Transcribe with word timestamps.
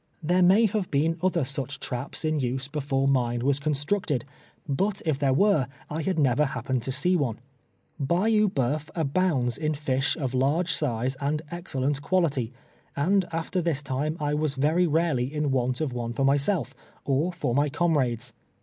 Tliere 0.25 0.43
may 0.43 0.65
have 0.65 0.89
been 0.89 1.15
other 1.21 1.45
such 1.45 1.79
traps 1.79 2.25
in 2.25 2.39
use 2.39 2.67
before 2.67 3.07
mine 3.07 3.45
was 3.45 3.59
constructed, 3.59 4.25
but 4.67 4.99
if 5.05 5.19
there 5.19 5.31
were 5.31 5.67
I 5.91 6.01
had 6.01 6.17
never 6.17 6.43
happened 6.43 6.81
to 6.81 6.91
see 6.91 7.15
one. 7.15 7.37
Bayou 7.99 8.49
Boeuf 8.49 8.89
abounds 8.95 9.59
in 9.59 9.75
fish 9.75 10.17
of 10.17 10.33
large 10.33 10.73
size 10.73 11.13
and 11.21 11.43
excellent 11.51 12.01
quality, 12.01 12.51
and 12.95 13.25
after 13.31 13.61
this 13.61 13.83
time 13.83 14.17
I 14.19 14.33
was 14.33 14.55
very 14.55 14.87
rarely 14.87 15.31
in 15.31 15.51
want 15.51 15.81
of 15.81 15.93
one 15.93 16.13
for 16.13 16.25
myself, 16.25 16.73
or 17.05 17.31
for 17.31 17.53
my 17.53 17.69
comrades. 17.69 18.33